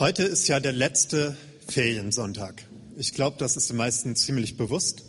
[0.00, 1.36] Heute ist ja der letzte
[1.68, 2.66] Feriensonntag.
[2.96, 5.04] Ich glaube, das ist den meisten ziemlich bewusst.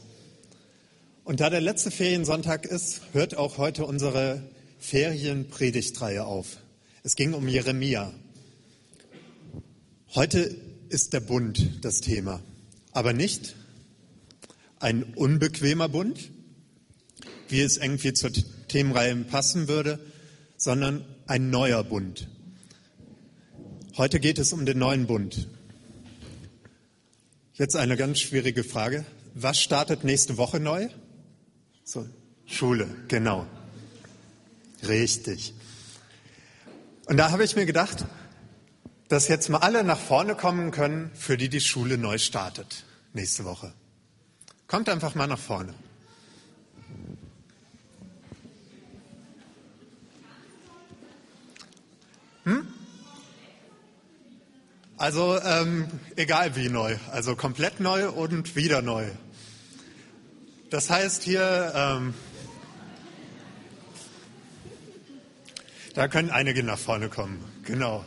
[1.23, 4.43] Und da der letzte Feriensonntag ist, hört auch heute unsere
[4.79, 6.57] Ferienpredigtreihe auf.
[7.03, 8.11] Es ging um Jeremia.
[10.13, 10.57] Heute
[10.89, 12.41] ist der Bund das Thema,
[12.91, 13.55] aber nicht
[14.81, 16.31] ein unbequemer Bund,
[17.47, 18.31] wie es irgendwie zur
[18.67, 19.99] Themenreihe passen würde,
[20.57, 22.27] sondern ein neuer Bund.
[23.97, 25.49] Heute geht es um den neuen Bund.
[27.53, 29.03] Jetzt eine ganz schwierige Frage.
[29.33, 30.87] Was startet nächste Woche neu?
[31.83, 32.07] So,
[32.45, 33.45] Schule, genau.
[34.87, 35.53] Richtig.
[37.05, 38.05] Und da habe ich mir gedacht,
[39.09, 43.43] dass jetzt mal alle nach vorne kommen können, für die die Schule neu startet nächste
[43.43, 43.73] Woche.
[44.67, 45.73] Kommt einfach mal nach vorne.
[52.45, 52.65] Hm?
[55.01, 59.07] Also ähm, egal wie neu, also komplett neu und wieder neu.
[60.69, 62.13] Das heißt hier, ähm,
[65.95, 68.05] da können einige nach vorne kommen, genau.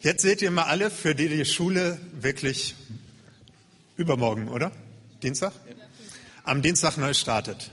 [0.00, 2.76] Jetzt seht ihr mal alle, für die die Schule wirklich
[3.96, 4.70] übermorgen, oder?
[5.24, 5.52] Dienstag?
[6.44, 7.72] Am Dienstag neu startet.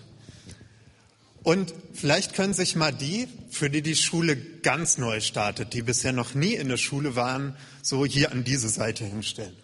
[1.44, 6.12] Und vielleicht können sich mal die, für die die Schule ganz neu startet, die bisher
[6.12, 9.56] noch nie in der Schule waren, so hier an diese Seite hinstellen.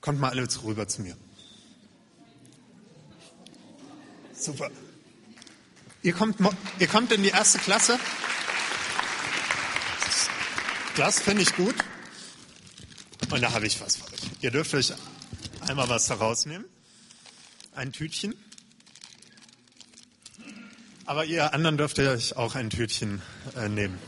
[0.00, 1.16] Kommt mal alle rüber zu mir.
[4.34, 4.70] Super.
[6.02, 6.36] Ihr kommt,
[6.78, 7.98] ihr kommt in die erste Klasse.
[10.96, 11.74] Das finde ich gut.
[13.30, 14.20] Und da habe ich was für euch.
[14.42, 14.92] Ihr dürft euch
[15.66, 16.66] einmal was daraus nehmen.
[17.74, 18.34] Ein Tütchen.
[21.06, 23.20] Aber ihr anderen dürft ihr euch auch ein Tütchen
[23.56, 23.98] äh, nehmen.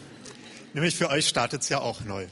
[0.72, 2.26] Nämlich für euch startet es ja auch neu.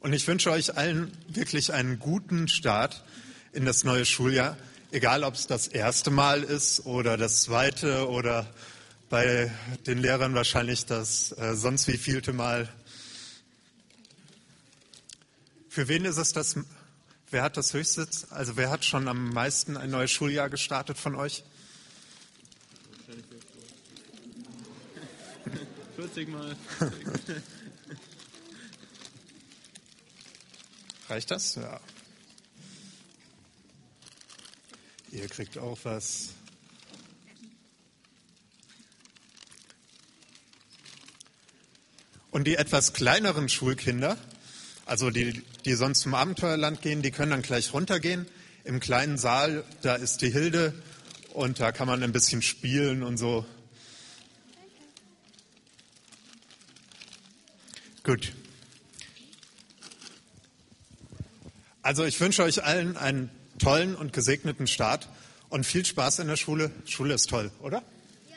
[0.00, 3.04] Und ich wünsche euch allen wirklich einen guten Start
[3.52, 4.56] in das neue Schuljahr,
[4.90, 8.52] egal ob es das erste Mal ist oder das zweite oder
[9.08, 9.50] bei
[9.86, 12.68] den Lehrern wahrscheinlich das äh, sonst wie vielte Mal.
[15.72, 16.54] Für wen ist es das?
[17.30, 18.06] Wer hat das höchste?
[18.28, 21.44] Also wer hat schon am meisten ein neues Schuljahr gestartet von euch?
[25.96, 26.54] 40 Mal.
[31.08, 31.54] Reicht das?
[31.54, 31.80] Ja.
[35.10, 36.34] Ihr kriegt auch was.
[42.30, 44.18] Und die etwas kleineren Schulkinder,
[44.84, 48.26] also die, die sonst zum Abenteuerland gehen, die können dann gleich runtergehen.
[48.64, 50.74] Im kleinen Saal, da ist die Hilde
[51.34, 53.44] und da kann man ein bisschen spielen und so.
[58.04, 58.32] Gut.
[61.82, 65.08] Also ich wünsche euch allen einen tollen und gesegneten Start
[65.48, 66.70] und viel Spaß in der Schule.
[66.84, 67.82] Schule ist toll, oder?
[68.30, 68.36] Ja.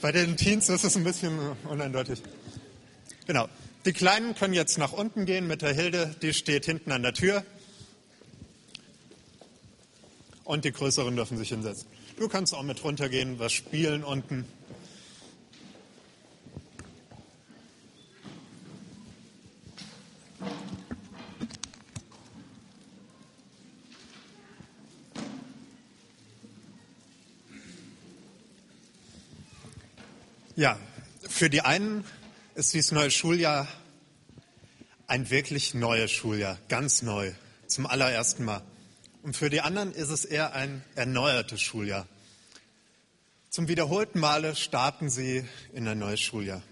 [0.00, 2.22] Bei den Teens ist es ein bisschen uneindeutig.
[3.26, 3.48] Genau.
[3.84, 7.12] Die Kleinen können jetzt nach unten gehen mit der Hilde, die steht hinten an der
[7.12, 7.44] Tür.
[10.42, 11.86] Und die Größeren dürfen sich hinsetzen.
[12.16, 14.46] Du kannst auch mit runtergehen, was spielen unten.
[30.56, 30.78] Ja,
[31.28, 32.04] für die einen
[32.54, 33.66] ist dieses neue Schuljahr
[35.06, 37.32] ein wirklich neues Schuljahr, ganz neu,
[37.66, 38.62] zum allerersten Mal.
[39.22, 42.06] Und für die anderen ist es eher ein erneuertes Schuljahr.
[43.50, 46.62] Zum wiederholten Male starten sie in ein neues Schuljahr.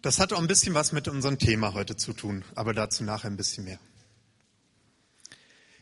[0.00, 3.30] Das hat auch ein bisschen was mit unserem Thema heute zu tun, aber dazu nachher
[3.30, 3.78] ein bisschen mehr.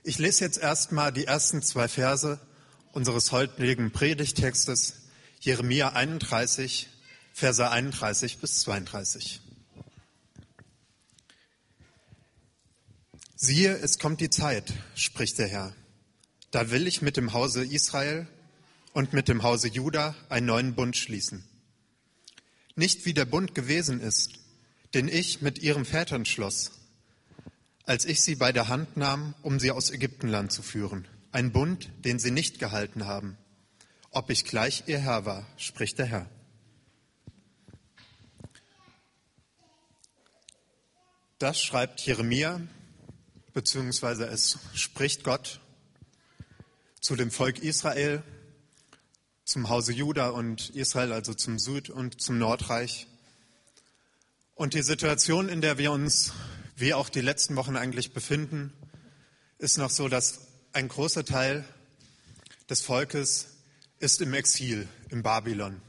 [0.03, 2.41] Ich lese jetzt erstmal die ersten zwei Verse
[2.93, 4.97] unseres heutigen Predigtextes
[5.41, 6.88] Jeremia 31,
[7.32, 9.41] Verse 31 bis 32.
[13.37, 15.75] Siehe, es kommt die Zeit, spricht der Herr.
[16.50, 18.27] Da will ich mit dem Hause Israel
[18.93, 21.44] und mit dem Hause Juda einen neuen Bund schließen.
[22.75, 24.33] Nicht wie der Bund gewesen ist,
[24.94, 26.73] den ich mit ihren Vätern schloss,
[27.87, 31.09] als ich sie bei der Hand nahm, um sie aus Ägyptenland zu führen.
[31.33, 33.38] Ein Bund, den sie nicht gehalten haben
[34.12, 36.26] ob ich gleich ihr Herr war, spricht der Herr.
[41.41, 42.61] Das schreibt Jeremia,
[43.55, 45.59] beziehungsweise es spricht Gott
[47.01, 48.23] zu dem Volk Israel,
[49.47, 53.07] zum Hause Juda und Israel, also zum Süd- und zum Nordreich.
[54.55, 56.35] Und die Situation, in der wir uns,
[56.77, 58.75] wie auch die letzten Wochen eigentlich befinden,
[59.57, 60.41] ist noch so, dass
[60.75, 61.65] ein großer Teil
[62.69, 63.47] des Volkes
[63.99, 65.81] ist im Exil in Babylon.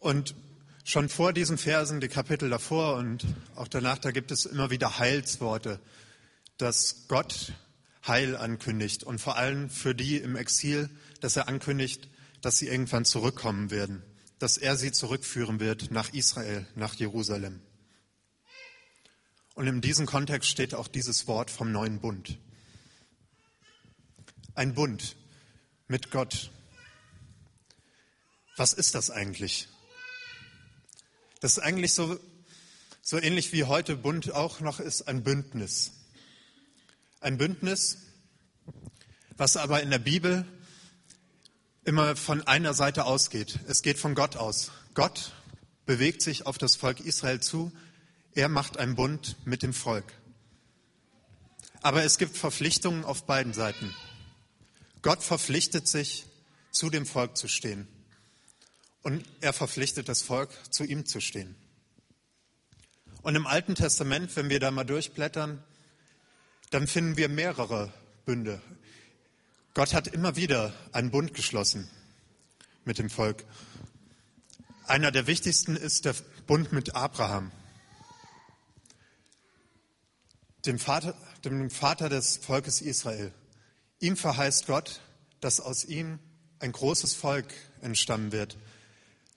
[0.00, 0.34] Und
[0.84, 3.26] schon vor diesen Versen, die Kapitel davor und
[3.56, 5.80] auch danach, da gibt es immer wieder Heilsworte,
[6.58, 7.54] dass Gott
[8.06, 10.90] Heil ankündigt und vor allem für die im Exil,
[11.20, 12.08] dass er ankündigt,
[12.42, 14.02] dass sie irgendwann zurückkommen werden,
[14.38, 17.62] dass er sie zurückführen wird nach Israel, nach Jerusalem.
[19.54, 22.38] Und in diesem Kontext steht auch dieses Wort vom neuen Bund.
[24.54, 25.16] Ein Bund
[25.88, 26.50] mit Gott.
[28.56, 29.68] Was ist das eigentlich?
[31.44, 32.18] Das ist eigentlich so,
[33.02, 35.92] so ähnlich wie heute Bund auch noch ist, ein Bündnis.
[37.20, 37.98] Ein Bündnis,
[39.36, 40.46] was aber in der Bibel
[41.84, 43.58] immer von einer Seite ausgeht.
[43.68, 44.70] Es geht von Gott aus.
[44.94, 45.32] Gott
[45.84, 47.70] bewegt sich auf das Volk Israel zu.
[48.32, 50.14] Er macht einen Bund mit dem Volk.
[51.82, 53.94] Aber es gibt Verpflichtungen auf beiden Seiten.
[55.02, 56.24] Gott verpflichtet sich,
[56.70, 57.86] zu dem Volk zu stehen.
[59.04, 61.54] Und er verpflichtet das Volk, zu ihm zu stehen.
[63.22, 65.62] Und im Alten Testament, wenn wir da mal durchblättern,
[66.70, 67.92] dann finden wir mehrere
[68.24, 68.60] Bünde.
[69.74, 71.88] Gott hat immer wieder einen Bund geschlossen
[72.84, 73.44] mit dem Volk.
[74.86, 76.14] Einer der wichtigsten ist der
[76.46, 77.52] Bund mit Abraham,
[80.64, 81.14] dem Vater,
[81.44, 83.32] dem Vater des Volkes Israel.
[84.00, 85.00] Ihm verheißt Gott,
[85.40, 86.18] dass aus ihm
[86.58, 87.52] ein großes Volk
[87.82, 88.56] entstammen wird,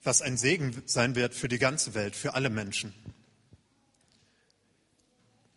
[0.08, 2.94] was ein Segen sein wird für die ganze Welt, für alle Menschen.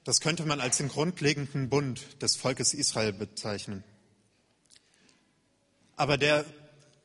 [0.04, 3.82] Das könnte man als den grundlegenden Bund des Volkes Israel bezeichnen.
[5.96, 6.44] Aber der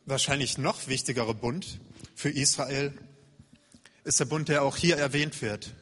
[0.07, 1.79] wahrscheinlich noch wichtigere Bund
[2.17, 2.93] für Israel
[4.03, 5.73] ist der Bund, der auch hier erwähnt wird,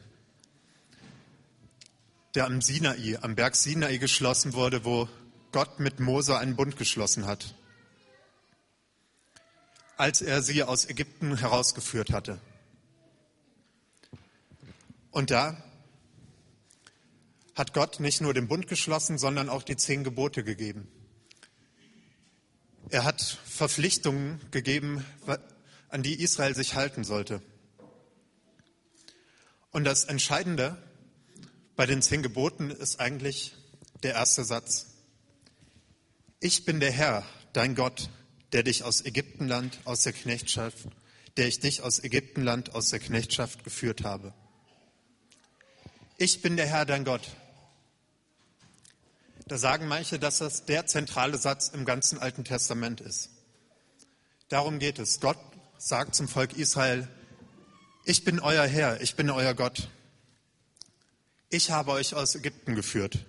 [2.35, 5.09] der am Sinai, am Berg Sinai geschlossen wurde, wo
[5.51, 7.55] Gott mit Mose einen Bund geschlossen hat,
[9.97, 12.39] als er sie aus Ägypten herausgeführt hatte.
[15.11, 15.63] Und da
[17.55, 20.87] hat Gott nicht nur den Bund geschlossen, sondern auch die zehn Gebote gegeben.
[22.89, 25.05] Er hat Verpflichtungen gegeben,
[25.89, 27.41] an die Israel sich halten sollte.
[29.71, 30.77] Und das Entscheidende
[31.75, 33.55] bei den zehn Geboten ist eigentlich
[34.03, 34.87] der erste Satz.
[36.39, 38.09] Ich bin der Herr, dein Gott,
[38.55, 40.87] der dich aus Ägyptenland, aus der Knechtschaft,
[41.35, 44.33] der ich dich aus Ägyptenland, aus der Knechtschaft geführt habe.
[46.17, 47.31] Ich bin der Herr, dein Gott.
[49.45, 53.29] Da sagen manche, dass das der zentrale Satz im ganzen Alten Testament ist.
[54.47, 55.19] Darum geht es.
[55.19, 55.37] Gott
[55.77, 57.09] sagt zum Volk Israel,
[58.05, 59.89] ich bin euer Herr, ich bin euer Gott.
[61.49, 63.25] Ich habe euch aus Ägypten geführt.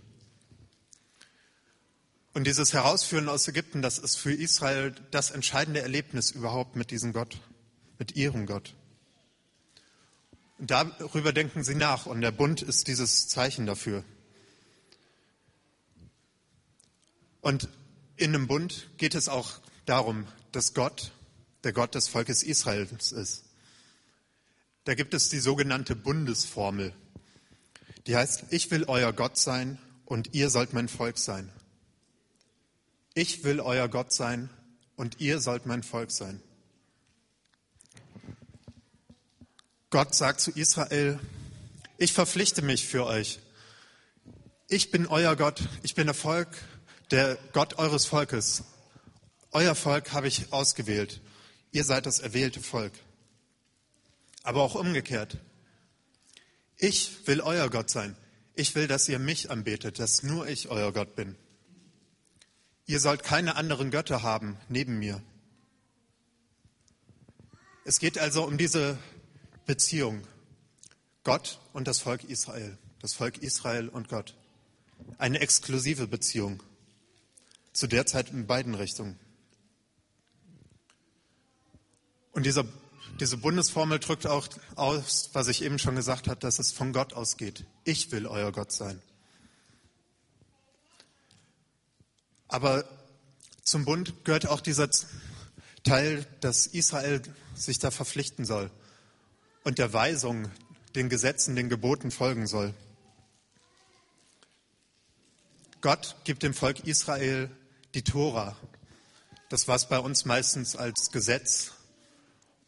[2.36, 7.14] Und dieses Herausführen aus Ägypten, das ist für Israel das entscheidende Erlebnis überhaupt mit diesem
[7.14, 7.40] Gott,
[7.98, 8.74] mit ihrem Gott.
[10.58, 14.04] Und darüber denken sie nach und der Bund ist dieses Zeichen dafür.
[17.40, 17.70] Und
[18.16, 19.52] in dem Bund geht es auch
[19.86, 21.12] darum, dass Gott
[21.64, 23.44] der Gott des Volkes Israels ist.
[24.84, 26.92] Da gibt es die sogenannte Bundesformel.
[28.06, 31.50] Die heißt, ich will euer Gott sein und ihr sollt mein Volk sein.
[33.18, 34.50] Ich will euer Gott sein
[34.94, 36.42] und ihr sollt mein Volk sein.
[39.88, 41.18] Gott sagt zu Israel,
[41.96, 43.38] ich verpflichte mich für euch.
[44.68, 46.48] Ich bin euer Gott, ich bin der Volk,
[47.10, 48.64] der Gott eures Volkes.
[49.50, 51.22] Euer Volk habe ich ausgewählt.
[51.72, 52.92] Ihr seid das erwählte Volk.
[54.42, 55.38] Aber auch umgekehrt.
[56.76, 58.14] Ich will euer Gott sein.
[58.54, 61.34] Ich will, dass ihr mich anbetet, dass nur ich euer Gott bin.
[62.86, 65.20] Ihr sollt keine anderen Götter haben neben mir.
[67.84, 68.98] Es geht also um diese
[69.66, 70.22] Beziehung.
[71.24, 72.78] Gott und das Volk Israel.
[73.00, 74.36] Das Volk Israel und Gott.
[75.18, 76.62] Eine exklusive Beziehung.
[77.72, 79.18] Zu der Zeit in beiden Richtungen.
[82.30, 82.68] Und diese,
[83.18, 87.14] diese Bundesformel drückt auch aus, was ich eben schon gesagt habe, dass es von Gott
[87.14, 87.64] ausgeht.
[87.84, 89.02] Ich will euer Gott sein.
[92.48, 92.84] Aber
[93.62, 94.88] zum Bund gehört auch dieser
[95.82, 97.22] Teil, dass Israel
[97.54, 98.70] sich da verpflichten soll
[99.64, 100.50] und der Weisung,
[100.94, 102.72] den Gesetzen, den Geboten folgen soll.
[105.80, 107.50] Gott gibt dem Volk Israel
[107.94, 108.56] die Tora,
[109.48, 111.72] das was bei uns meistens als Gesetz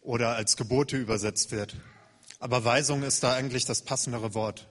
[0.00, 1.76] oder als Gebote übersetzt wird.
[2.38, 4.68] Aber Weisung ist da eigentlich das passendere Wort.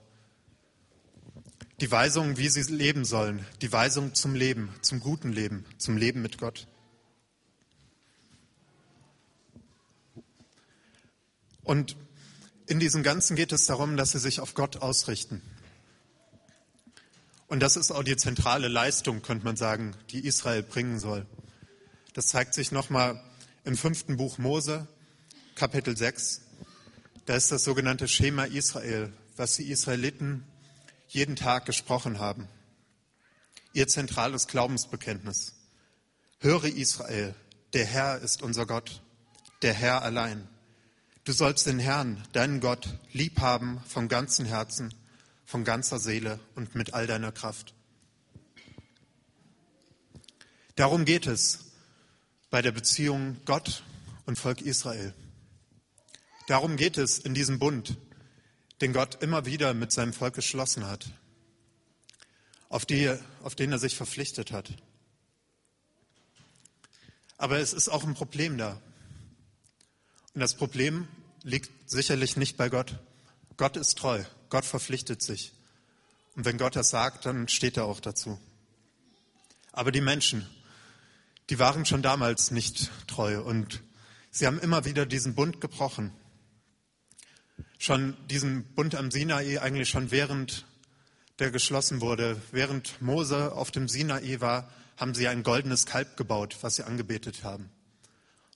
[1.80, 6.22] Die Weisung, wie sie leben sollen, die Weisung zum Leben, zum guten Leben, zum Leben
[6.22, 6.66] mit Gott.
[11.62, 11.96] Und
[12.66, 15.40] in diesem Ganzen geht es darum, dass sie sich auf Gott ausrichten.
[17.46, 21.26] Und das ist auch die zentrale Leistung, könnte man sagen, die Israel bringen soll.
[22.12, 23.22] Das zeigt sich nochmal
[23.64, 24.88] im fünften Buch Mose,
[25.54, 26.40] Kapitel 6.
[27.26, 30.44] Da ist das sogenannte Schema Israel, was die Israeliten
[31.08, 32.48] jeden Tag gesprochen haben.
[33.72, 35.54] Ihr zentrales Glaubensbekenntnis.
[36.38, 37.34] Höre Israel,
[37.72, 39.02] der Herr ist unser Gott,
[39.62, 40.46] der Herr allein.
[41.24, 44.94] Du sollst den Herrn, deinen Gott, lieb haben vom ganzen Herzen,
[45.44, 47.74] von ganzer Seele und mit all deiner Kraft.
[50.76, 51.72] Darum geht es
[52.50, 53.82] bei der Beziehung Gott
[54.26, 55.14] und Volk Israel.
[56.46, 57.98] Darum geht es in diesem Bund,
[58.80, 61.10] den Gott immer wieder mit seinem Volk geschlossen hat,
[62.68, 64.70] auf, die, auf den er sich verpflichtet hat.
[67.36, 68.80] Aber es ist auch ein Problem da.
[70.34, 71.08] Und das Problem
[71.42, 72.98] liegt sicherlich nicht bei Gott.
[73.56, 74.22] Gott ist treu.
[74.50, 75.52] Gott verpflichtet sich.
[76.34, 78.38] Und wenn Gott das sagt, dann steht er auch dazu.
[79.72, 80.48] Aber die Menschen,
[81.50, 83.82] die waren schon damals nicht treu und
[84.30, 86.12] sie haben immer wieder diesen Bund gebrochen.
[87.78, 90.66] Schon diesen Bund am Sinai, eigentlich schon während
[91.38, 96.58] der geschlossen wurde, während Mose auf dem Sinai war, haben sie ein goldenes Kalb gebaut,
[96.62, 97.70] was sie angebetet haben.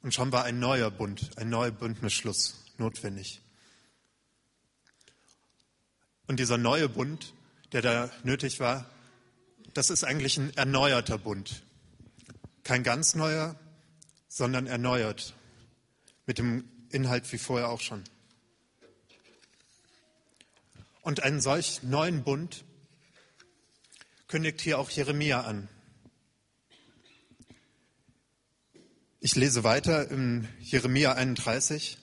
[0.03, 3.41] Und schon war ein neuer Bund, ein neuer Bündnisschluss notwendig.
[6.27, 7.35] Und dieser neue Bund,
[7.73, 8.91] der da nötig war,
[9.75, 11.63] das ist eigentlich ein erneuerter Bund.
[12.65, 13.57] Kein ganz neuer,
[14.29, 15.35] sondern erneuert.
[16.27, 18.03] Mit dem Inhalt wie vorher auch schon.
[21.03, 22.65] Und einen solch neuen Bund
[24.29, 25.69] kündigt hier auch Jeremia an.
[29.21, 31.99] Ich lese weiter in Jeremia 31,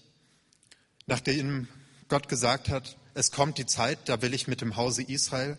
[1.08, 1.68] nachdem
[2.08, 5.58] Gott gesagt hat, es kommt die Zeit, da will ich mit dem Hause Israel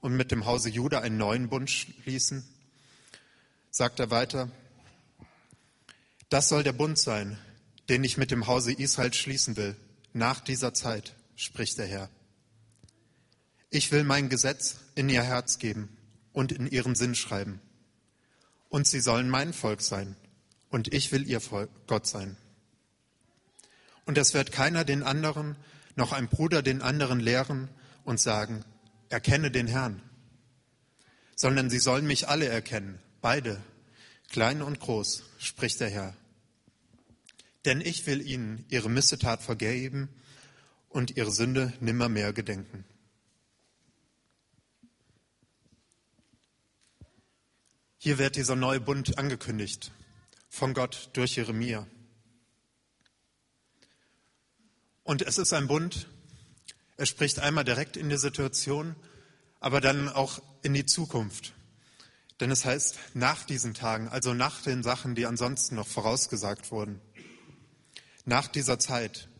[0.00, 2.44] und mit dem Hause Juda einen neuen Bund schließen.
[3.70, 4.50] Sagt er weiter,
[6.28, 7.38] das soll der Bund sein,
[7.88, 9.76] den ich mit dem Hause Israel schließen will,
[10.12, 12.08] nach dieser Zeit, spricht der Herr.
[13.74, 15.88] Ich will mein Gesetz in ihr Herz geben
[16.32, 17.60] und in ihren Sinn schreiben.
[18.68, 20.14] Und sie sollen mein Volk sein,
[20.70, 22.36] und ich will ihr Volk, Gott sein.
[24.04, 25.56] Und es wird keiner den anderen
[25.96, 27.68] noch ein Bruder den anderen lehren
[28.04, 28.64] und sagen,
[29.08, 30.00] erkenne den Herrn,
[31.34, 33.60] sondern sie sollen mich alle erkennen, beide,
[34.30, 36.14] klein und groß, spricht der Herr.
[37.64, 40.10] Denn ich will ihnen ihre Missetat vergeben
[40.90, 42.84] und ihre Sünde nimmermehr gedenken.
[48.04, 49.90] Hier wird dieser neue Bund angekündigt
[50.50, 51.86] von Gott durch Jeremia.
[55.04, 56.06] Und es ist ein Bund,
[56.98, 58.94] er spricht einmal direkt in die Situation,
[59.58, 61.54] aber dann auch in die Zukunft.
[62.40, 67.00] Denn es heißt, nach diesen Tagen, also nach den Sachen, die ansonsten noch vorausgesagt wurden,
[68.26, 69.30] nach dieser Zeit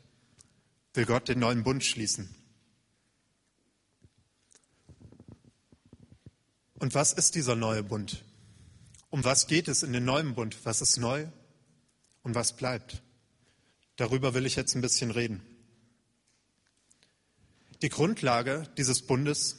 [0.94, 2.34] will Gott den neuen Bund schließen.
[6.76, 8.24] Und was ist dieser neue Bund?
[9.14, 10.56] Um was geht es in den neuen Bund?
[10.64, 11.28] Was ist neu
[12.24, 13.00] und was bleibt?
[13.94, 15.40] Darüber will ich jetzt ein bisschen reden.
[17.80, 19.58] Die Grundlage dieses Bundes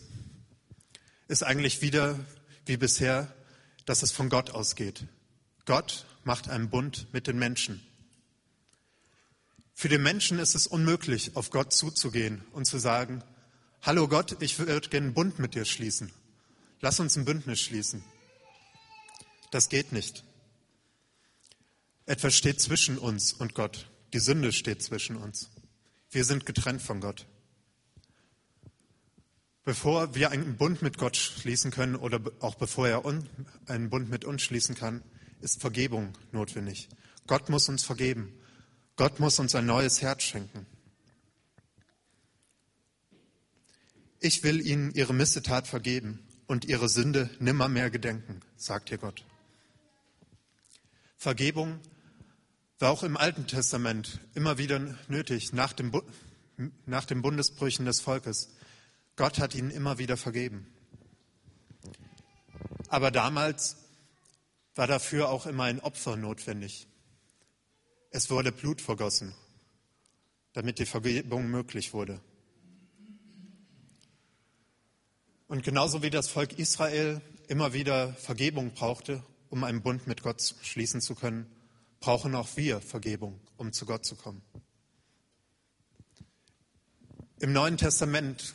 [1.30, 2.20] ist eigentlich wieder
[2.66, 3.34] wie bisher,
[3.86, 5.06] dass es von Gott ausgeht.
[5.64, 7.80] Gott macht einen Bund mit den Menschen.
[9.74, 13.24] Für den Menschen ist es unmöglich, auf Gott zuzugehen und zu sagen,
[13.82, 16.12] Hallo Gott, ich würde gerne einen Bund mit dir schließen.
[16.82, 18.04] Lass uns ein Bündnis schließen.
[19.56, 20.26] Das geht nicht.
[22.06, 23.90] Etwas steht zwischen uns und Gott.
[24.12, 25.50] Die Sünde steht zwischen uns.
[26.12, 27.26] Wir sind getrennt von Gott.
[29.64, 33.06] Bevor wir einen Bund mit Gott schließen können oder auch bevor er
[33.68, 35.02] einen Bund mit uns schließen kann,
[35.40, 36.90] ist Vergebung notwendig.
[37.26, 38.38] Gott muss uns vergeben.
[38.98, 40.66] Gott muss uns ein neues Herz schenken.
[44.20, 49.24] Ich will ihnen ihre Missetat vergeben und ihre Sünde nimmermehr gedenken, sagt hier Gott.
[51.26, 51.80] Vergebung
[52.78, 54.78] war auch im Alten Testament immer wieder
[55.08, 55.92] nötig, nach dem,
[56.86, 58.54] nach den Bundesbrüchen des Volkes.
[59.16, 60.68] Gott hat ihnen immer wieder vergeben.
[62.90, 63.78] Aber damals
[64.76, 66.86] war dafür auch immer ein Opfer notwendig.
[68.12, 69.34] Es wurde Blut vergossen,
[70.54, 72.22] damit die Vergebung möglich wurde.
[75.48, 79.24] Und genauso wie das Volk Israel immer wieder Vergebung brauchte,
[79.56, 81.50] um einen Bund mit Gott schließen zu können,
[82.02, 84.42] brauchen auch wir Vergebung, um zu Gott zu kommen.
[87.40, 88.54] Im Neuen Testament,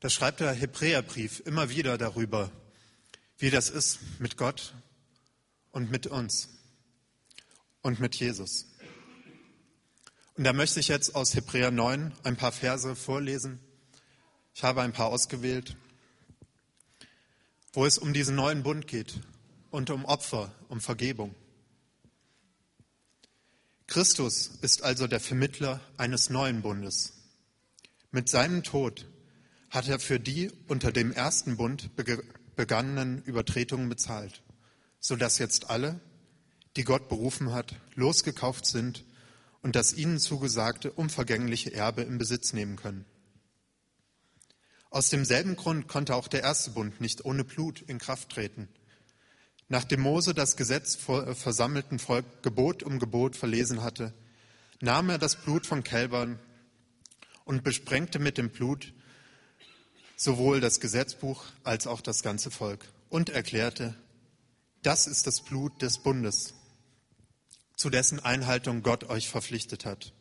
[0.00, 2.50] da schreibt der Hebräerbrief immer wieder darüber,
[3.38, 4.74] wie das ist mit Gott
[5.70, 6.48] und mit uns
[7.82, 8.66] und mit Jesus.
[10.34, 13.60] Und da möchte ich jetzt aus Hebräer 9 ein paar Verse vorlesen.
[14.52, 15.76] Ich habe ein paar ausgewählt,
[17.72, 19.20] wo es um diesen neuen Bund geht
[19.70, 21.34] und um Opfer, um Vergebung.
[23.86, 27.14] Christus ist also der Vermittler eines neuen Bundes.
[28.12, 29.08] Mit seinem Tod
[29.68, 31.90] hat er für die unter dem ersten Bund
[32.56, 34.42] begangenen Übertretungen bezahlt,
[34.98, 36.00] sodass jetzt alle,
[36.76, 39.04] die Gott berufen hat, losgekauft sind
[39.62, 43.04] und das ihnen zugesagte unvergängliche Erbe in Besitz nehmen können.
[44.90, 48.68] Aus demselben Grund konnte auch der erste Bund nicht ohne Blut in Kraft treten.
[49.70, 54.12] Nachdem Mose das Gesetz vor äh, versammelten Volk Gebot um Gebot verlesen hatte,
[54.80, 56.40] nahm er das Blut von Kälbern
[57.44, 58.92] und besprengte mit dem Blut
[60.16, 63.94] sowohl das Gesetzbuch als auch das ganze Volk und erklärte,
[64.82, 66.54] das ist das Blut des Bundes,
[67.76, 70.12] zu dessen Einhaltung Gott euch verpflichtet hat.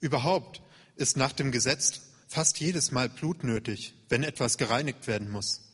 [0.00, 0.62] Überhaupt
[0.96, 5.67] ist nach dem Gesetz fast jedes Mal Blut nötig, wenn etwas gereinigt werden muss.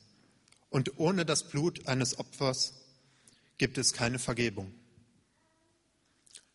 [0.74, 2.72] Und ohne das Blut eines Opfers
[3.58, 4.74] gibt es keine Vergebung.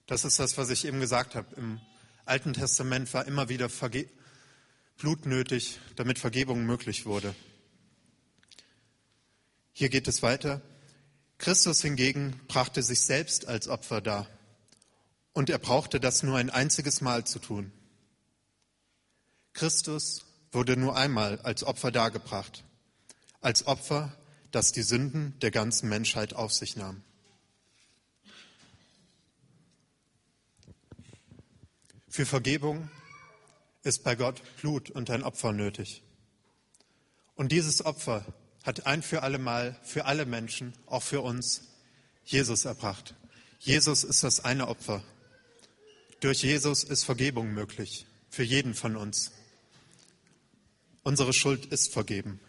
[0.08, 1.56] Das ist das, was ich eben gesagt habe.
[1.56, 1.80] Im
[2.26, 4.10] Alten Testament war immer wieder Verge
[4.98, 7.34] Blut nötig, damit Vergebung möglich wurde.
[9.72, 10.62] Hier geht es weiter.
[11.38, 14.28] Christus hingegen brachte sich selbst als Opfer dar.
[15.32, 17.72] Und er brauchte das nur ein einziges Mal zu tun.
[19.54, 22.66] Christus wurde nur einmal als Opfer dargebracht,
[23.42, 24.16] als Opfer,
[24.52, 27.04] das die Sünden der ganzen Menschheit auf sich nahm.
[32.10, 32.90] Für Vergebung
[33.84, 36.04] ist bei Gott Blut und ein Opfer nötig.
[37.36, 38.26] Und dieses Opfer
[38.64, 41.62] hat ein für alle Mal für alle Menschen, auch für uns,
[42.26, 43.16] Jesus erbracht.
[43.60, 45.04] Jesus ist das eine Opfer.
[46.20, 49.32] Durch Jesus ist Vergebung möglich, für jeden von uns.
[51.04, 52.40] Unsere Schuld ist vergeben.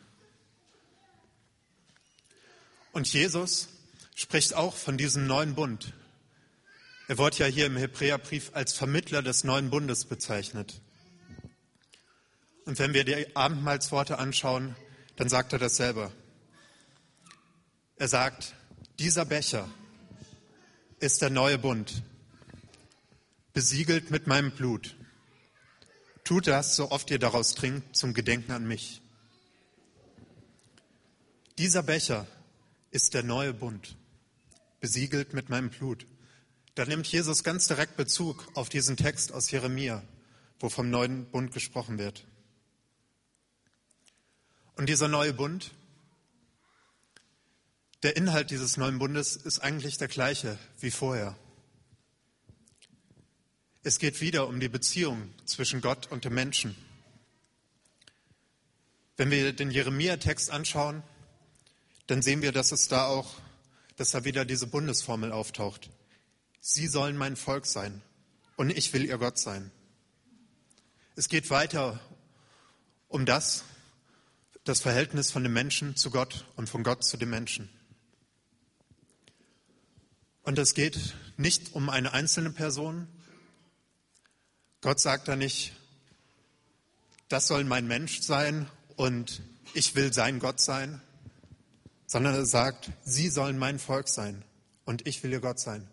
[2.93, 3.69] Und Jesus
[4.15, 5.93] spricht auch von diesem neuen Bund.
[7.09, 10.81] Er wird ja hier im Hebräerbrief als Vermittler des neuen Bundes bezeichnet.
[12.67, 14.77] Und wenn wir die Abendmahlsworte anschauen,
[15.17, 16.13] dann sagt er das selber.
[17.97, 18.55] Er sagt,
[18.99, 19.69] dieser Becher
[21.01, 22.03] ist der neue Bund,
[23.53, 24.97] besiegelt mit meinem Blut.
[26.25, 29.01] Tut das, so oft ihr daraus trinkt, zum Gedenken an mich.
[31.59, 32.27] Dieser Becher
[32.91, 33.97] ist der neue Bund,
[34.81, 36.07] besiegelt mit meinem Blut.
[36.75, 40.03] Da nimmt Jesus ganz direkt Bezug auf diesen Text aus Jeremia,
[40.59, 42.27] wo vom neuen Bund gesprochen wird.
[44.77, 45.73] Und dieser neue Bund,
[48.03, 51.37] der Inhalt dieses neuen Bundes ist eigentlich der gleiche wie vorher.
[53.83, 56.77] Es geht wieder um die Beziehung zwischen Gott und dem Menschen.
[59.17, 61.03] Wenn wir den Jeremia-Text anschauen,
[62.11, 63.37] dann sehen wir, dass es da auch,
[63.97, 65.91] dass da wieder diese Bundesformel auftaucht.
[66.61, 68.03] Sie sollen mein Volk sein
[68.57, 69.71] und ich will ihr Gott sein.
[71.15, 72.01] Es geht weiter
[73.07, 73.63] um das,
[74.65, 77.71] das Verhältnis von dem Menschen zu Gott und von Gott zu dem Menschen.
[80.43, 83.07] Und es geht nicht um eine einzelne Person,
[84.81, 85.75] Gott sagt da nicht,
[87.29, 89.43] das soll mein Mensch sein und
[89.75, 91.01] ich will sein Gott sein,
[92.11, 94.45] sondern er sagt, sie sollen mein Volk sein
[94.85, 95.89] und ich will ihr Gott sein.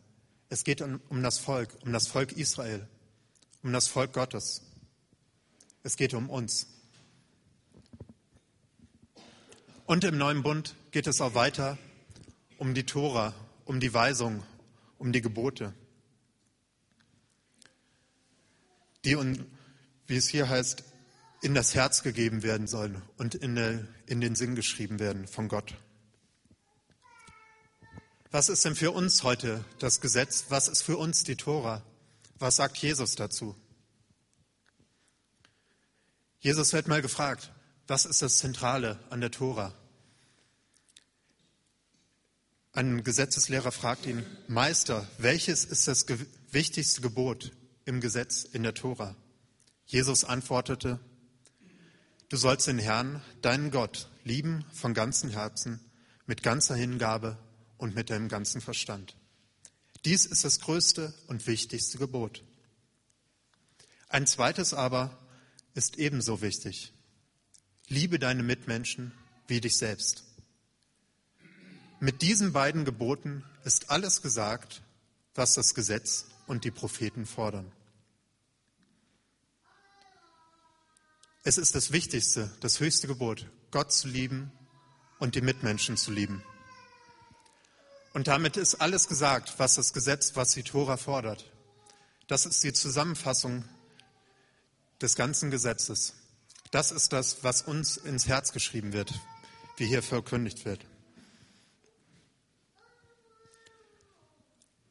[0.50, 2.88] Es geht um, um das Volk, um das Volk Israel,
[3.62, 4.64] um das Volk Gottes.
[5.84, 6.66] Es geht um uns.
[9.86, 11.78] Und im neuen Bund geht es auch weiter
[12.58, 14.42] um die Tora, um die Weisung,
[14.98, 15.76] um die Gebote.
[19.06, 19.16] die,
[20.08, 20.84] wie es hier heißt,
[21.44, 25.48] in das Herz gegeben werden sollen und in, der, in den Sinn geschrieben werden von
[25.48, 25.76] Gott.
[28.30, 30.46] Was ist denn für uns heute das Gesetz?
[30.50, 31.82] Was ist für uns die Tora?
[32.40, 33.56] Was sagt Jesus dazu?
[36.40, 37.54] Jesus wird mal gefragt,
[37.88, 39.74] was ist das Zentrale an der Tora?
[42.74, 46.20] Ein Gesetzeslehrer fragt ihn, Meister, welches ist das ge
[46.52, 47.54] wichtigste Gebot
[47.86, 49.16] im Gesetz in der Tora?
[49.86, 51.00] Jesus antwortete,
[52.28, 55.80] du sollst den Herrn, deinen Gott, lieben von ganzem Herzen,
[56.26, 57.38] mit ganzer Hingabe
[57.78, 59.16] und mit deinem ganzen Verstand.
[60.06, 62.44] Dies ist das größte und wichtigste Gebot.
[64.10, 65.18] Ein zweites aber
[65.74, 66.94] ist ebenso wichtig.
[67.88, 69.12] Liebe deine Mitmenschen
[69.48, 70.24] wie dich selbst.
[72.00, 74.82] Mit diesen beiden Geboten ist alles gesagt,
[75.36, 77.72] was das Gesetz und die Propheten fordern.
[81.44, 84.52] Es ist das Wichtigste, das höchste Gebot, Gott zu lieben
[85.20, 86.44] und die Mitmenschen zu lieben.
[88.18, 91.52] Und damit ist alles gesagt, was das Gesetz, was die Tora fordert.
[92.26, 93.64] Das ist die Zusammenfassung
[95.00, 96.16] des ganzen Gesetzes.
[96.72, 99.14] Das ist das, was uns ins Herz geschrieben wird,
[99.76, 100.84] wie hier verkündigt wird.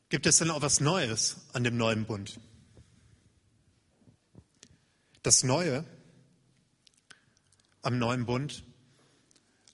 [0.09, 2.39] Gibt es denn auch was Neues an dem neuen Bund?
[5.25, 5.85] Das Neue
[7.83, 8.63] am neuen Bund,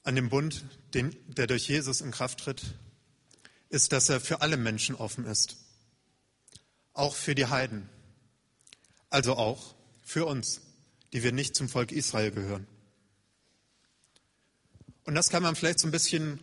[0.05, 2.79] an dem Bund, der durch Jesus in Kraft tritt,
[3.73, 5.57] ist, dass er für alle Menschen offen ist.
[6.93, 7.89] Auch für die Heiden.
[9.09, 10.61] Also auch für uns,
[11.13, 12.67] die wir nicht zum Volk Israel gehören.
[15.05, 16.41] Und das kann man vielleicht so ein bisschen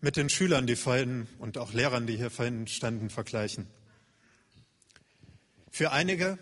[0.00, 3.66] mit den Schülern, die vorhin und auch Lehrern, die hier vorhin standen, vergleichen.
[5.70, 6.38] Für einige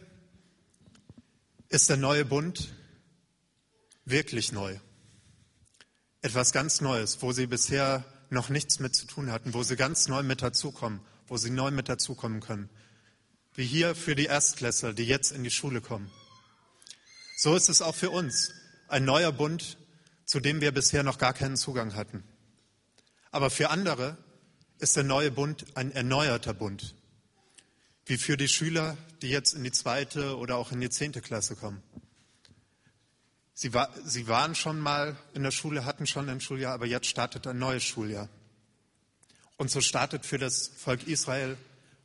[1.68, 2.72] ist der neue Bund
[4.04, 4.78] wirklich neu.
[6.22, 10.08] Etwas ganz Neues, wo sie bisher noch nichts mit zu tun hatten, wo sie ganz
[10.08, 12.68] neu mit dazukommen, wo sie neu mit dazukommen können.
[13.54, 16.10] Wie hier für die Erstklässler, die jetzt in die Schule kommen.
[17.36, 18.52] So ist es auch für uns
[18.88, 19.78] ein neuer Bund,
[20.24, 22.22] zu dem wir bisher noch gar keinen Zugang hatten.
[23.30, 24.16] Aber für andere
[24.78, 26.94] ist der neue Bund ein erneuerter Bund,
[28.06, 31.56] wie für die Schüler, die jetzt in die zweite oder auch in die zehnte Klasse
[31.56, 31.82] kommen.
[33.60, 37.08] Sie, war, sie waren schon mal in der Schule, hatten schon ein Schuljahr, aber jetzt
[37.08, 38.28] startet ein neues Schuljahr.
[39.56, 41.56] Und so startet für das Volk Israel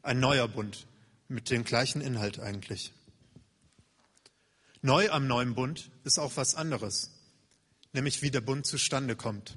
[0.01, 0.87] ein neuer Bund
[1.27, 2.91] mit dem gleichen Inhalt eigentlich.
[4.81, 7.11] Neu am neuen Bund ist auch was anderes,
[7.91, 9.55] nämlich wie der Bund zustande kommt.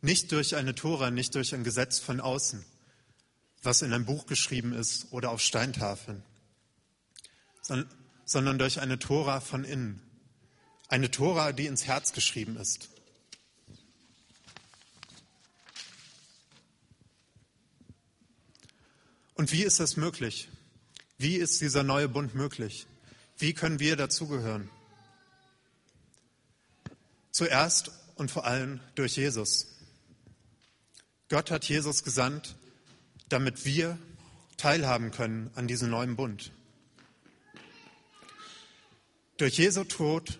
[0.00, 2.64] Nicht durch eine Tora, nicht durch ein Gesetz von außen,
[3.62, 6.24] was in einem Buch geschrieben ist oder auf Steintafeln,
[8.24, 10.02] sondern durch eine Tora von innen.
[10.92, 12.90] Eine Tora, die ins Herz geschrieben ist.
[19.32, 20.50] Und wie ist das möglich?
[21.16, 22.86] Wie ist dieser neue Bund möglich?
[23.38, 24.68] Wie können wir dazugehören?
[27.30, 29.68] Zuerst und vor allem durch Jesus.
[31.30, 32.54] Gott hat Jesus gesandt,
[33.30, 33.96] damit wir
[34.58, 36.52] teilhaben können an diesem neuen Bund.
[39.38, 40.38] Durch Jesu Tod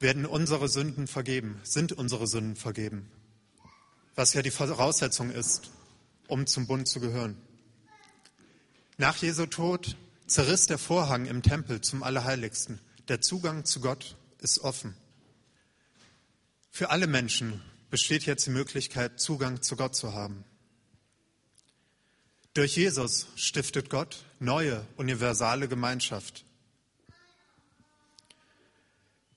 [0.00, 3.08] werden unsere Sünden vergeben, sind unsere Sünden vergeben,
[4.14, 5.70] was ja die Voraussetzung ist,
[6.26, 7.36] um zum Bund zu gehören.
[8.96, 12.80] Nach Jesu Tod zerriss der Vorhang im Tempel zum Allerheiligsten.
[13.08, 14.94] Der Zugang zu Gott ist offen.
[16.70, 20.44] Für alle Menschen besteht jetzt die Möglichkeit, Zugang zu Gott zu haben.
[22.54, 26.44] Durch Jesus stiftet Gott neue, universale Gemeinschaft.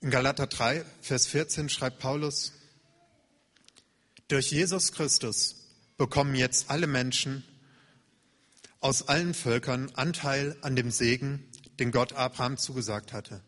[0.04, 2.52] In Galater 3, Vers 14 schreibt Paulus,
[4.28, 5.64] durch Jesus Christus
[5.96, 7.42] bekommen jetzt alle Menschen
[8.80, 13.40] aus allen Völkern Anteil an dem Segen, den Gott Abraham zugesagt hatte.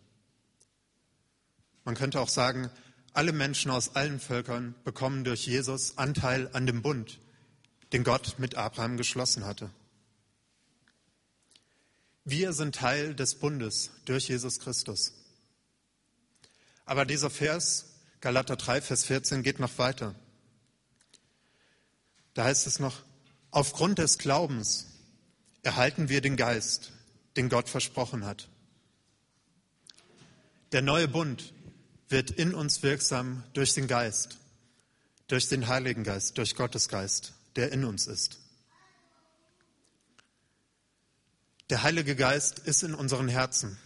[1.84, 2.70] Man könnte auch sagen,
[3.12, 7.18] alle Menschen aus allen Völkern bekommen durch Jesus Anteil an dem Bund,
[7.92, 9.68] den Gott mit Abraham geschlossen hatte.
[12.24, 15.25] Wir sind Teil des Bundes durch Jesus Christus.
[16.86, 17.86] Aber dieser Vers,
[18.20, 20.14] Galater 3, Vers 14, geht noch weiter.
[22.32, 23.02] Da heißt es noch,
[23.50, 24.86] aufgrund des Glaubens
[25.62, 26.92] erhalten wir den Geist,
[27.36, 28.48] den Gott versprochen hat.
[30.72, 31.52] Der neue Bund
[32.08, 34.38] wird in uns wirksam durch den Geist,
[35.26, 38.38] durch den Heiligen Geist, durch Gottes Geist, der in uns ist.
[41.68, 43.76] Der Heilige Geist ist in unseren Herzen.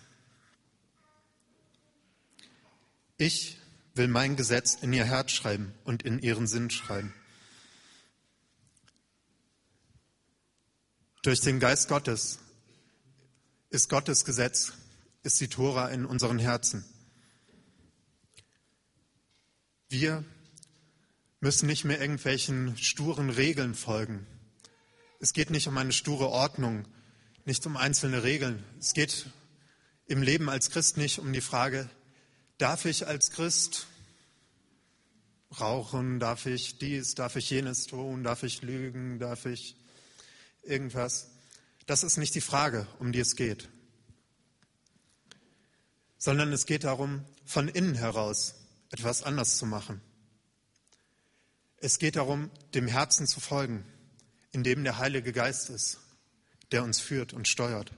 [3.21, 3.59] Ich
[3.93, 7.13] will mein Gesetz in ihr Herz schreiben und in ihren Sinn schreiben.
[11.23, 12.39] Durch den Geist Gottes
[13.69, 14.73] ist Gottes Gesetz,
[15.23, 16.83] ist die Tora in unseren Herzen.
[19.91, 20.25] Wir
[21.41, 24.27] müssen nicht mehr irgendwelchen sturen Regeln folgen.
[25.19, 26.89] Es geht nicht um eine sture Ordnung,
[27.45, 28.65] nicht um einzelne Regeln.
[28.79, 29.27] Es geht
[30.07, 31.91] im Leben als Christ nicht um die Frage,
[32.61, 33.87] darf ich als Christ
[35.59, 39.77] rauchen, darf ich dies, darf ich jenes tun, darf ich lügen, darf ich
[40.63, 41.31] irgendwas.
[41.87, 43.69] Das ist nicht die Frage, um die es geht,
[46.19, 48.55] sondern es geht darum, von innen heraus
[48.91, 50.01] etwas anders zu machen.
[51.79, 53.85] Es geht darum, dem Herzen zu folgen,
[54.53, 55.99] in dem der Heilige Geist ist,
[56.73, 57.91] der uns führt und steuert.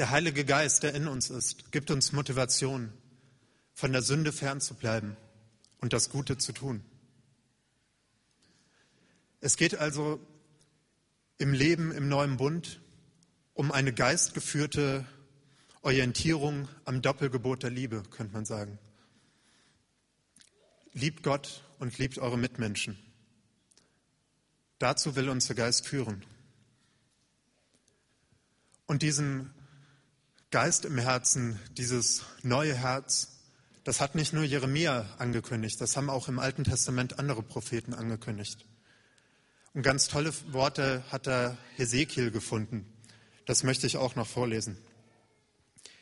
[0.00, 2.90] Der Heilige Geist, der in uns ist, gibt uns Motivation,
[3.74, 5.14] von der Sünde fernzubleiben
[5.82, 6.82] und das Gute zu tun.
[9.42, 10.18] Es geht also
[11.36, 12.80] im Leben im neuen Bund
[13.52, 15.04] um eine geistgeführte
[15.82, 18.78] Orientierung am Doppelgebot der Liebe, könnte man sagen.
[20.94, 22.98] Liebt Gott und liebt eure Mitmenschen.
[24.78, 26.24] Dazu will uns der Geist führen.
[28.86, 29.52] Und diesen
[30.50, 33.38] Geist im Herzen, dieses neue Herz,
[33.84, 38.66] das hat nicht nur Jeremia angekündigt, das haben auch im Alten Testament andere Propheten angekündigt.
[39.74, 42.84] Und ganz tolle Worte hat er Hesekiel gefunden.
[43.46, 44.76] Das möchte ich auch noch vorlesen.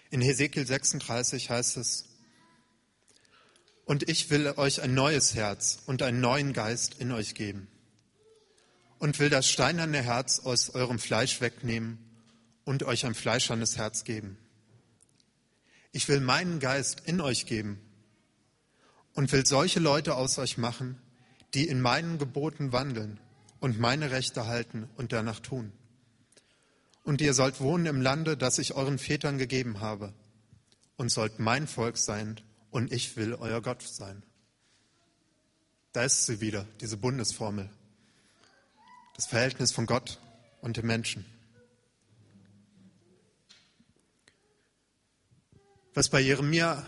[0.09, 2.07] In Hesekiel 36 heißt es,
[3.85, 7.69] und ich will euch ein neues Herz und einen neuen Geist in euch geben
[8.99, 12.08] und will das steinerne Herz aus eurem Fleisch wegnehmen
[12.69, 14.37] und euch ein fleischernes Herz geben.
[15.91, 17.81] Ich will meinen Geist in euch geben
[19.15, 21.01] und will solche Leute aus euch machen,
[21.55, 23.21] die in meinen Geboten wandeln
[23.59, 25.73] und meine Rechte halten und danach tun.
[27.05, 30.13] Und ihr sollt wohnen im Lande, das ich euren Vätern gegeben habe,
[30.99, 32.39] und sollt mein Volk sein,
[32.71, 34.23] und ich will euer Gott sein.
[35.95, 37.71] Da ist sie wieder, diese Bundesformel.
[39.17, 40.21] Das Verhältnis von Gott
[40.61, 41.25] und dem Menschen.
[45.99, 46.87] Was bei Jeremia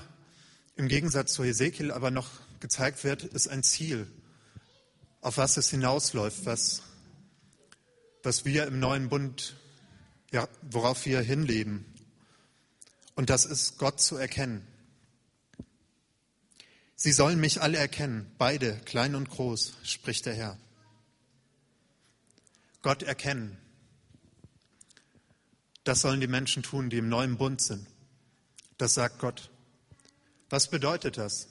[0.76, 4.06] im Gegensatz zu Ezekiel aber noch gezeigt wird, ist ein Ziel,
[5.20, 6.82] auf was es hinausläuft, was,
[8.22, 9.56] was wir im neuen Bund,
[10.30, 11.84] ja, worauf wir hinleben.
[13.16, 14.64] Und das ist Gott zu erkennen.
[16.94, 20.56] Sie sollen mich alle erkennen, beide, klein und groß, spricht der Herr.
[22.82, 23.58] Gott erkennen.
[25.82, 27.89] Das sollen die Menschen tun, die im neuen Bund sind.
[28.80, 29.50] Das sagt Gott.
[30.48, 31.48] Was bedeutet das?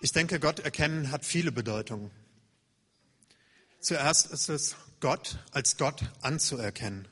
[0.00, 2.12] Ich denke, Gott erkennen hat viele Bedeutungen.
[3.80, 7.08] Zuerst ist es Gott als Gott anzuerkennen.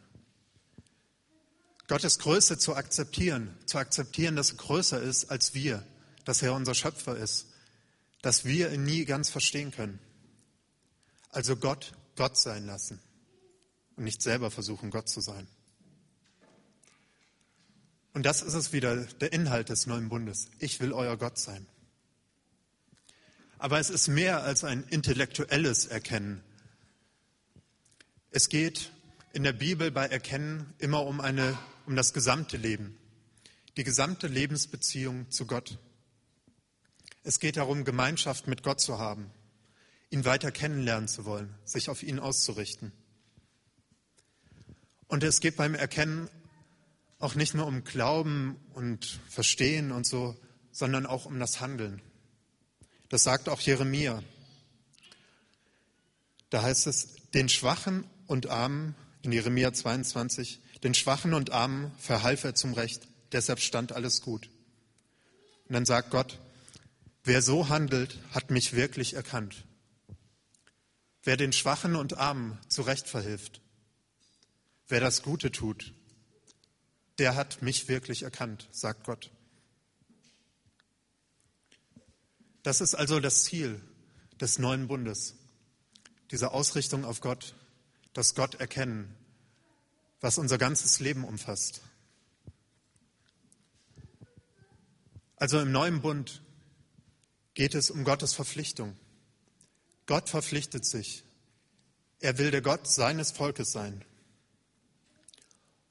[1.89, 5.85] Gottes Größe zu akzeptieren, zu akzeptieren, dass er größer ist als wir,
[6.25, 7.47] dass er unser Schöpfer ist,
[8.23, 9.99] dass wir ihn nie ganz verstehen können.
[11.31, 13.01] Also Gott Gott sein lassen
[13.97, 15.49] und nicht selber versuchen, Gott zu sein.
[18.17, 20.49] Und das ist es wieder, der Inhalt des neuen Bundes.
[20.59, 21.67] Ich will euer Gott sein.
[23.59, 26.43] Aber es ist mehr als ein intellektuelles Erkennen.
[28.31, 28.91] Es geht
[29.35, 32.97] in der Bibel bei Erkennen immer um, eine, um das gesamte Leben,
[33.77, 35.79] die gesamte Lebensbeziehung zu Gott.
[37.23, 39.31] Es geht darum, Gemeinschaft mit Gott zu haben,
[40.09, 42.93] ihn weiter kennenlernen zu wollen, sich auf ihn auszurichten.
[45.07, 46.31] Und es geht beim Erkennen
[47.19, 50.37] auch nicht nur um Glauben und Verstehen und so,
[50.71, 52.03] sondern auch um das Handeln.
[53.09, 54.23] Das sagt auch Jeremia.
[56.51, 62.45] Da heißt es, den Schwachen und Armen, in Jeremia 22, den Schwachen und Armen verhalf
[62.45, 64.51] er zum Recht, deshalb stand alles gut.
[65.69, 66.39] Und dann sagt Gott,
[67.25, 69.65] wer so handelt, hat mich wirklich erkannt.
[71.25, 73.61] Wer den Schwachen und Armen zu Recht verhilft,
[74.87, 75.93] wer das Gute tut,
[77.19, 79.31] der hat mich wirklich erkannt, sagt Gott.
[82.63, 83.81] Das ist also das Ziel
[84.41, 85.35] des neuen Bundes,
[86.31, 87.55] diese Ausrichtung auf Gott,
[88.13, 89.15] das Gott erkennen,
[90.21, 91.81] was unser ganzes Leben umfasst.
[95.37, 96.43] Also im neuen Bund
[97.55, 98.97] geht es um Gottes Verpflichtung.
[100.07, 101.25] Gott verpflichtet sich.
[102.21, 104.05] Er will der Gott seines Volkes sein.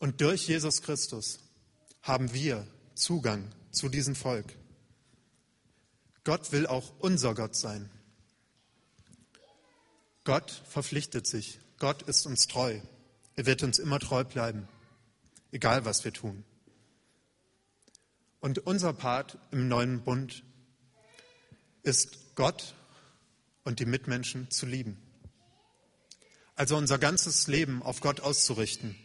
[0.05, 1.39] Und durch Jesus Christus
[2.03, 4.45] haben wir Zugang zu diesem Volk.
[6.23, 7.89] Gott will auch unser Gott sein.
[10.23, 11.59] Gott verpflichtet sich.
[11.79, 12.79] Gott ist uns treu.
[13.35, 14.67] Er wird uns immer treu bleiben,
[15.51, 16.43] egal was wir tun.
[18.41, 20.43] Und unser Part im neuen Bund
[21.81, 22.75] ist Gott
[23.63, 25.01] und die Mitmenschen zu lieben.
[26.53, 28.95] Also unser ganzes Leben auf Gott auszurichten.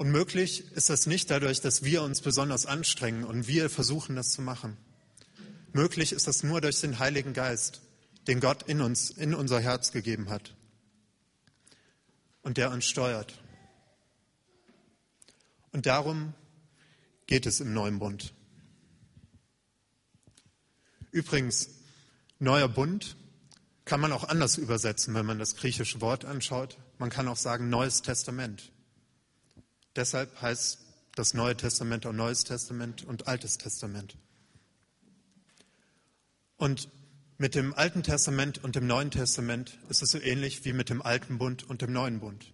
[0.00, 4.30] Und möglich ist das nicht dadurch, dass wir uns besonders anstrengen und wir versuchen, das
[4.30, 4.78] zu machen.
[5.74, 7.82] Möglich ist das nur durch den Heiligen Geist,
[8.26, 10.56] den Gott in uns, in unser Herz gegeben hat
[12.40, 13.42] und der uns steuert.
[15.72, 16.32] Und darum
[17.26, 18.32] geht es im neuen Bund.
[21.10, 21.68] Übrigens,
[22.38, 23.18] neuer Bund
[23.84, 26.78] kann man auch anders übersetzen, wenn man das griechische Wort anschaut.
[26.96, 28.72] Man kann auch sagen Neues Testament.
[29.96, 30.78] Deshalb heißt
[31.14, 34.16] das Neue Testament auch Neues Testament und Altes Testament.
[36.56, 36.88] Und
[37.38, 41.00] mit dem Alten Testament und dem Neuen Testament ist es so ähnlich wie mit dem
[41.02, 42.52] Alten Bund und dem Neuen Bund.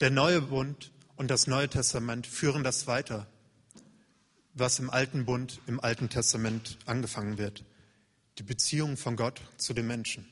[0.00, 3.26] Der neue Bund und das Neue Testament führen das weiter,
[4.54, 7.64] was im Alten Bund, im Alten Testament angefangen wird.
[8.38, 10.28] Die Beziehung von Gott zu den Menschen.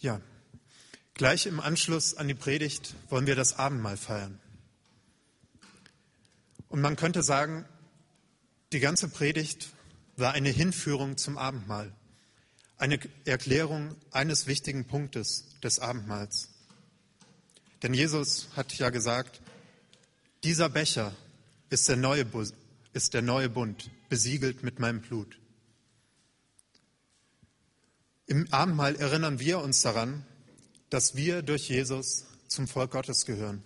[0.00, 0.20] Ja,
[1.14, 4.40] gleich im Anschluss an die Predigt wollen wir das Abendmahl feiern.
[6.68, 7.66] Und man könnte sagen,
[8.72, 9.70] die ganze Predigt
[10.16, 11.92] war eine Hinführung zum Abendmahl,
[12.78, 16.48] eine Erklärung eines wichtigen Punktes des Abendmahls.
[17.82, 19.40] Denn Jesus hat ja gesagt,
[20.44, 21.14] dieser Becher
[21.70, 22.26] ist der neue,
[22.92, 25.38] ist der neue Bund, besiegelt mit meinem Blut.
[28.26, 30.24] Im Abendmahl erinnern wir uns daran,
[30.92, 33.62] dass wir durch Jesus zum Volk Gottes gehören.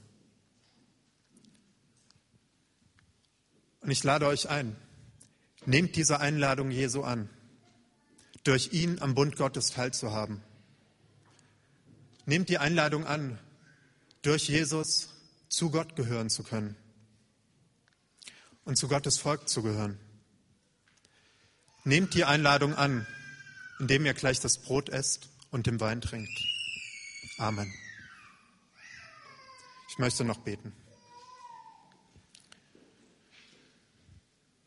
[3.81, 4.77] Und ich lade euch ein,
[5.69, 7.29] Nehmt diese Einladung Jesu an,
[8.45, 10.41] durch ihn am Bund Gottes teilzuhaben.
[12.25, 13.41] Nehmt die Einladung an,
[14.23, 15.09] durch Jesus
[15.49, 16.77] zu Gott gehören zu können
[18.65, 19.99] und zu Gottes Volk zu gehören.
[21.83, 23.09] Nehmt die Einladung an,
[23.81, 26.56] indem ihr gleich das Brot esst und den Wein trinkt.
[27.39, 27.73] Amen.
[29.89, 30.73] Ich möchte noch beten.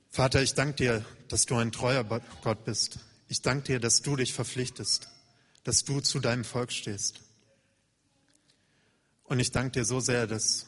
[0.09, 2.99] Vater, ich danke dir, dass du ein treuer Gott bist.
[3.27, 5.09] Ich danke dir, dass du dich verpflichtest,
[5.63, 7.21] dass du zu deinem Volk stehst.
[9.23, 10.67] Und ich danke dir so sehr, dass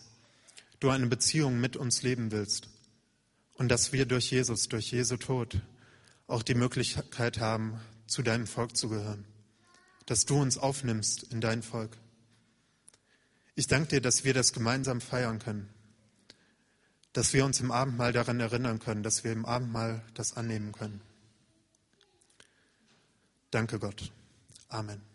[0.80, 2.70] du eine Beziehung mit uns leben willst
[3.56, 5.62] und dass wir durch Jesus, durch Jesu Tod
[6.28, 9.26] auch die Möglichkeit haben, zu deinem Volk zu gehören,
[10.12, 11.98] dass du uns aufnimmst in dein Volk.
[13.56, 15.70] Ich danke dir, dass wir das gemeinsam feiern können
[17.14, 21.02] dass wir uns im Abendmahl daran erinnern können, dass wir im Abendmahl das annehmen können.
[23.52, 24.12] Danke Gott.
[24.70, 25.11] Amen.